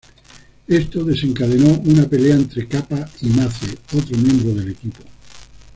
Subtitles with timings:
[0.67, 5.01] Esto desencadenó una pelea entre "Capa" y Mace, otro miembro del equipo.